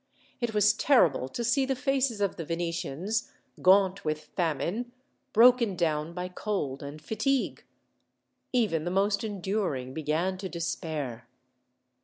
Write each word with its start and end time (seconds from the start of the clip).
It 0.39 0.55
was 0.55 0.73
terrible 0.73 1.29
to 1.29 1.43
see 1.43 1.63
the 1.63 1.75
faces 1.75 2.21
of 2.21 2.35
the 2.35 2.43
Venetians, 2.43 3.29
gaunt 3.61 4.03
with 4.03 4.23
famine, 4.35 4.91
broken 5.31 5.75
down 5.75 6.15
by 6.15 6.27
cold 6.27 6.81
and 6.81 6.99
fatigue. 6.99 7.63
Even 8.51 8.83
the 8.83 8.89
most 8.89 9.23
enduring 9.23 9.93
began 9.93 10.39
to 10.39 10.49
despair. 10.49 11.27